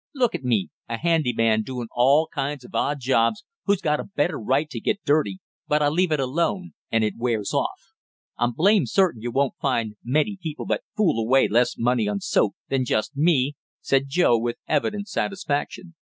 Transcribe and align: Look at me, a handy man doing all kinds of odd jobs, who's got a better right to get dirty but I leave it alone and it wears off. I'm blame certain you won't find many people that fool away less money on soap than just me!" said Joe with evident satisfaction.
Look 0.15 0.33
at 0.33 0.41
me, 0.43 0.69
a 0.89 0.97
handy 0.97 1.31
man 1.31 1.61
doing 1.61 1.87
all 1.91 2.27
kinds 2.33 2.65
of 2.65 2.73
odd 2.73 2.99
jobs, 2.99 3.43
who's 3.65 3.81
got 3.81 3.99
a 3.99 4.03
better 4.03 4.39
right 4.39 4.67
to 4.71 4.79
get 4.79 5.03
dirty 5.05 5.41
but 5.67 5.83
I 5.83 5.89
leave 5.89 6.11
it 6.11 6.19
alone 6.19 6.71
and 6.91 7.03
it 7.03 7.13
wears 7.19 7.53
off. 7.53 7.93
I'm 8.35 8.53
blame 8.53 8.87
certain 8.87 9.21
you 9.21 9.29
won't 9.29 9.57
find 9.61 9.97
many 10.03 10.39
people 10.41 10.65
that 10.65 10.81
fool 10.97 11.23
away 11.23 11.47
less 11.47 11.77
money 11.77 12.07
on 12.07 12.19
soap 12.19 12.55
than 12.67 12.83
just 12.83 13.15
me!" 13.15 13.53
said 13.79 14.05
Joe 14.09 14.39
with 14.39 14.57
evident 14.67 15.07
satisfaction. 15.07 15.93